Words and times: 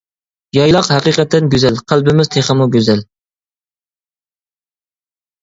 يايلاق 0.59 0.87
ھەقىقەتەن 0.93 1.51
گۈزەل، 1.55 1.77
قەلبىمىز 1.93 2.31
تېخىمۇ 2.37 2.67
گۈزەل. 2.77 3.05